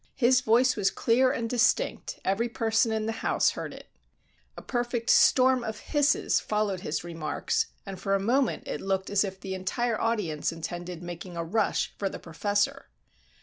[0.15, 3.87] His voice was clear and distinct, every person in the house heard it.
[4.57, 9.23] A perfect storm of hisses followed his remarks, and for a moment it looked as
[9.23, 12.87] if the entire audience intended making a rush for the professor.